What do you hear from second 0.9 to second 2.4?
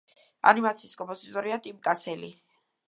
კომპოზიტორია ტიმ კასელი.